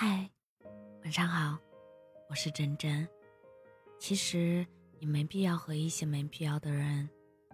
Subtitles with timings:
[0.00, 0.30] 嗨，
[1.02, 1.58] 晚上好，
[2.30, 3.04] 我是真真。
[3.98, 4.64] 其实
[5.00, 7.10] 你没必要和一些没必要的人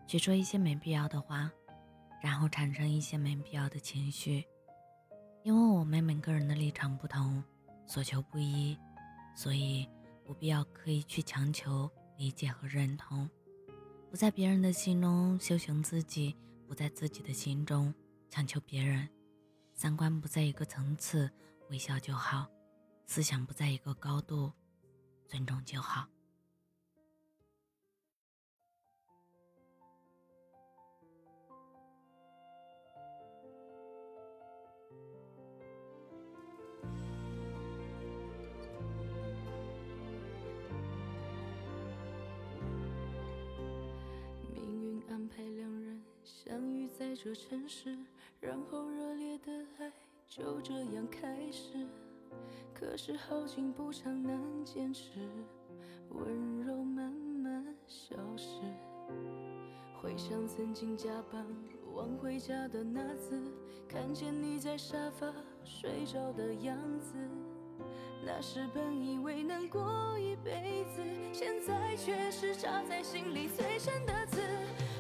[0.07, 1.51] 去说一些没必要的话，
[2.23, 4.45] 然后产生一些没必要的情绪。
[5.43, 7.43] 因为我们每个人的立场不同，
[7.87, 8.79] 所求不一，
[9.35, 9.89] 所以
[10.23, 13.27] 不必要刻意去强求理解和认同。
[14.11, 16.37] 不在别人的心中修行自己，
[16.69, 17.95] 不在自己的心中
[18.29, 19.09] 强求别人。
[19.73, 21.31] 三观不在一个层次，
[21.71, 22.47] 微笑就好；
[23.07, 24.53] 思想不在一个高度，
[25.27, 26.07] 尊重就好。
[44.53, 47.99] 命运安排两人相遇在这城市，
[48.41, 49.93] 然后热烈的爱
[50.37, 51.87] 就这样开始。
[52.75, 55.21] 可是好景不长，难坚持，
[56.09, 58.59] 温柔慢慢消失。
[60.03, 61.47] 回想曾经加班
[61.95, 63.41] 晚回家的那次，
[63.89, 67.15] 看见你在沙发睡着的样子。
[68.27, 71.01] 那时本以为能过一辈子，
[71.33, 74.41] 现在却是扎在心里最深的刺。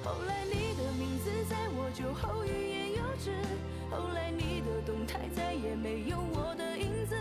[0.05, 2.64] 后来你的名字在我酒后欲言又止，
[3.95, 7.15] 后来你的动态再也没有我的影子。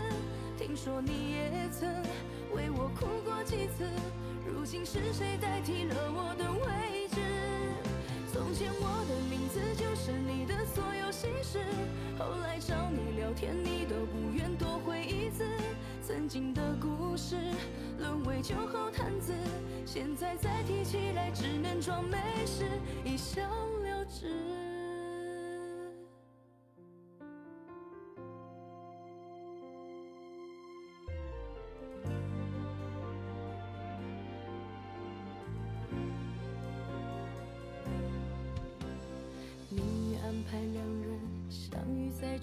[0.58, 1.88] 听说你也曾
[2.52, 3.84] 为我哭过几次，
[4.44, 7.20] 如今是谁代替了我的位置？
[8.32, 11.60] 从前我的名字就是你的所有心事，
[12.18, 15.44] 后来找你聊天，你都不愿多回一字。
[16.02, 17.36] 曾经的故事
[18.00, 19.32] 沦为酒后谈资，
[19.86, 22.66] 现在再提起来只能装没事，
[23.04, 24.53] 一笑了之。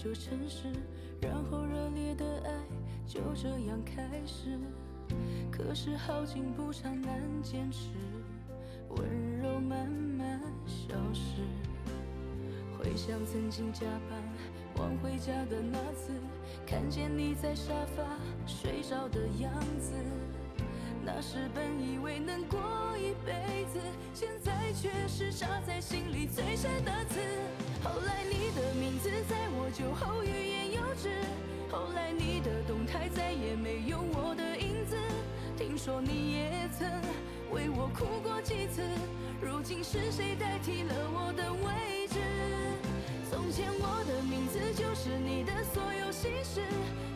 [0.01, 0.67] 遇在这城市，
[1.21, 2.51] 然后热烈的爱
[3.07, 4.57] 就这样开始。
[5.51, 7.89] 可是好景不长，难坚持，
[8.89, 11.41] 温柔慢慢消失。
[12.77, 14.23] 回想曾经加班
[14.77, 16.11] 晚回家的那次，
[16.65, 18.03] 看见你在沙发
[18.47, 19.93] 睡着的样子。
[21.03, 22.59] 那时本以为能过
[22.97, 23.79] 一辈子，
[24.13, 27.19] 现在却是扎在心里最深的刺。
[27.83, 31.09] 后来你的名字在我酒后欲言又止，
[31.71, 34.95] 后来你的动态再也没有我的影子。
[35.57, 36.87] 听说你也曾
[37.51, 38.81] 为我哭过几次，
[39.41, 42.19] 如今是谁代替了我的位置？
[43.29, 46.61] 从前我的名字就是你的所有心事，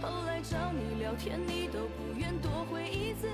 [0.01, 3.27] 后来找你聊天，你都不愿多回一字。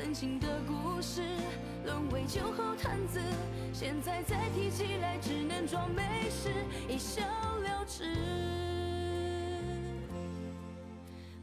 [0.00, 1.22] 曾经的故事
[1.84, 3.18] 沦为酒后谈资，
[3.72, 6.50] 现在再提起来只能装没事，
[6.88, 8.04] 一笑了之。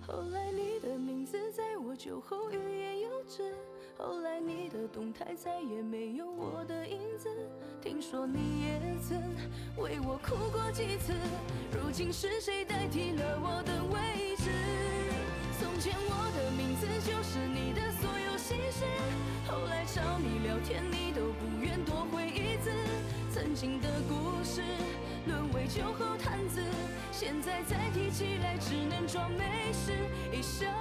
[0.07, 3.53] 后来你的名字在我酒后欲言又止，
[3.97, 7.29] 后来你的动态再也没有我的影子。
[7.81, 9.21] 听说你也曾
[9.75, 11.11] 为我哭过几次，
[11.73, 14.94] 如今是谁代替了我的位置？
[25.25, 26.61] 沦为酒后谈资，
[27.11, 29.91] 现在再提起来只能装没事，
[30.31, 30.74] 一笑。